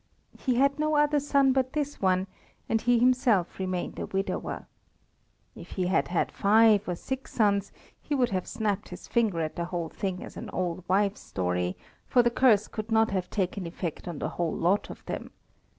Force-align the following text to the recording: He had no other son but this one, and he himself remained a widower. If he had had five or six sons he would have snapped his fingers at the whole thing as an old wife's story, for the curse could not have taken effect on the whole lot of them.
He 0.39 0.55
had 0.55 0.79
no 0.79 0.95
other 0.95 1.19
son 1.19 1.53
but 1.53 1.73
this 1.73 2.01
one, 2.01 2.25
and 2.67 2.81
he 2.81 2.97
himself 2.97 3.59
remained 3.59 3.99
a 3.99 4.07
widower. 4.07 4.65
If 5.55 5.73
he 5.73 5.85
had 5.85 6.07
had 6.07 6.31
five 6.31 6.89
or 6.89 6.95
six 6.95 7.31
sons 7.35 7.71
he 8.01 8.15
would 8.15 8.31
have 8.31 8.47
snapped 8.47 8.89
his 8.89 9.07
fingers 9.07 9.43
at 9.43 9.57
the 9.57 9.65
whole 9.65 9.89
thing 9.89 10.23
as 10.23 10.37
an 10.37 10.49
old 10.49 10.83
wife's 10.89 11.21
story, 11.21 11.77
for 12.07 12.23
the 12.23 12.31
curse 12.31 12.67
could 12.67 12.91
not 12.91 13.11
have 13.11 13.29
taken 13.29 13.67
effect 13.67 14.07
on 14.07 14.17
the 14.17 14.29
whole 14.29 14.55
lot 14.55 14.89
of 14.89 15.05
them. 15.05 15.29